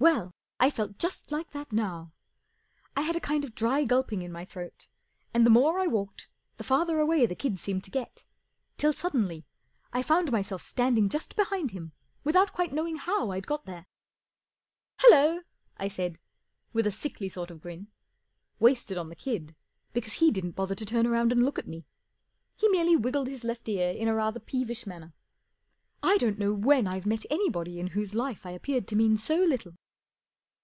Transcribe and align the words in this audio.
Well, 0.00 0.32
I 0.60 0.68
felt 0.68 0.98
just 0.98 1.32
like 1.32 1.52
that 1.52 1.72
now. 1.72 2.12
1 2.94 3.06
had 3.06 3.16
a 3.16 3.20
kind 3.20 3.42
of 3.42 3.54
dry 3.54 3.84
gulping 3.84 4.20
in 4.20 4.30
my 4.30 4.44
throat, 4.44 4.86
and 5.32 5.46
the 5.46 5.50
more 5.50 5.80
I 5.80 5.86
walked 5.86 6.28
the 6.58 6.64
farther 6.64 7.00
away 7.00 7.24
the 7.24 7.34
kid 7.34 7.58
seemed 7.58 7.84
to 7.84 7.90
get, 7.90 8.22
till 8.76 8.92
suddenly 8.92 9.46
I 9.94 10.02
found 10.02 10.30
myself 10.30 10.60
standing 10.60 11.08
just 11.08 11.36
behind 11.36 11.70
him 11.70 11.92
without 12.22 12.52
quite 12.52 12.70
knowing 12.70 12.96
how 12.96 13.30
I'd 13.30 13.46
got 13.46 13.64
there. 13.64 13.86
44 14.98 14.98
Hallo!" 15.18 15.40
I 15.78 15.88
said, 15.88 16.18
with 16.74 16.86
a 16.86 16.92
sickly 16.92 17.30
sort 17.30 17.50
of 17.50 17.62
grin 17.62 17.86
—wasted 18.60 18.98
on 18.98 19.08
the 19.08 19.16
kid, 19.16 19.54
because 19.94 20.14
he 20.14 20.30
didn't 20.30 20.50
bother 20.50 20.74
to 20.74 20.84
turn 20.84 21.08
round 21.08 21.32
and 21.32 21.42
look 21.42 21.58
at 21.58 21.68
me. 21.68 21.86
He 22.56 22.68
merely 22.68 22.94
wiggled 22.94 23.28
his 23.28 23.42
left 23.42 23.66
ear 23.70 23.88
in 23.90 24.08
a 24.08 24.14
rather 24.14 24.38
peevish 24.40 24.86
manner. 24.86 25.14
I 26.02 26.18
don't 26.18 26.38
know 26.38 26.52
when 26.52 26.86
I've 26.86 27.06
met 27.06 27.24
anybody 27.30 27.80
in 27.80 27.86
whose 27.86 28.14
life 28.14 28.44
I 28.44 28.50
appeared 28.50 28.86
to 28.88 28.96
mean 28.96 29.16
so 29.16 29.38
little. 29.38 29.72